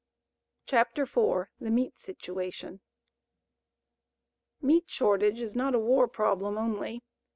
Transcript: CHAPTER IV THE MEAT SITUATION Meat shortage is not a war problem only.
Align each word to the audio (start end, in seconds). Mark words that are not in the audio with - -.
CHAPTER 0.65 1.03
IV 1.03 1.49
THE 1.59 1.69
MEAT 1.69 1.99
SITUATION 1.99 2.79
Meat 4.59 4.85
shortage 4.89 5.39
is 5.43 5.55
not 5.55 5.75
a 5.75 5.79
war 5.79 6.07
problem 6.07 6.57
only. 6.57 7.03